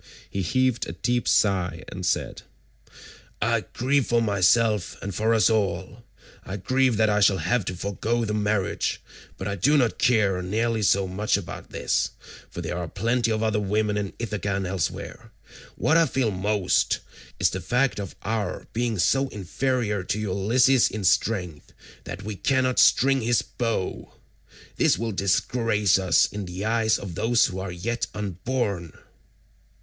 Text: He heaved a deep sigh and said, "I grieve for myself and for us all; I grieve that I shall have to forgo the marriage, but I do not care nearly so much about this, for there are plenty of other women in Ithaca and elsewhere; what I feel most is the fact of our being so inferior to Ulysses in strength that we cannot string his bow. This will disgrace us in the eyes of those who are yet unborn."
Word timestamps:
He 0.31 0.41
heaved 0.41 0.87
a 0.89 0.93
deep 0.93 1.27
sigh 1.27 1.83
and 1.89 2.03
said, 2.03 2.41
"I 3.39 3.65
grieve 3.71 4.07
for 4.07 4.19
myself 4.19 4.97
and 4.99 5.13
for 5.13 5.31
us 5.31 5.47
all; 5.47 6.03
I 6.43 6.57
grieve 6.57 6.97
that 6.97 7.07
I 7.11 7.19
shall 7.19 7.37
have 7.37 7.65
to 7.65 7.75
forgo 7.75 8.25
the 8.25 8.33
marriage, 8.33 8.99
but 9.37 9.47
I 9.47 9.53
do 9.55 9.77
not 9.77 9.99
care 9.99 10.41
nearly 10.41 10.81
so 10.81 11.07
much 11.07 11.37
about 11.37 11.69
this, 11.69 12.09
for 12.49 12.61
there 12.61 12.79
are 12.79 12.87
plenty 12.87 13.29
of 13.31 13.43
other 13.43 13.59
women 13.59 13.95
in 13.95 14.13
Ithaca 14.17 14.55
and 14.55 14.65
elsewhere; 14.65 15.31
what 15.75 15.97
I 15.97 16.07
feel 16.07 16.31
most 16.31 16.97
is 17.39 17.51
the 17.51 17.61
fact 17.61 17.99
of 17.99 18.15
our 18.23 18.65
being 18.73 18.97
so 18.97 19.29
inferior 19.29 20.03
to 20.03 20.19
Ulysses 20.19 20.89
in 20.89 21.03
strength 21.03 21.73
that 22.05 22.23
we 22.23 22.35
cannot 22.35 22.79
string 22.79 23.21
his 23.21 23.43
bow. 23.43 24.11
This 24.77 24.97
will 24.97 25.11
disgrace 25.11 25.99
us 25.99 26.25
in 26.25 26.45
the 26.45 26.65
eyes 26.65 26.97
of 26.97 27.13
those 27.13 27.45
who 27.45 27.59
are 27.59 27.71
yet 27.71 28.07
unborn." 28.15 28.93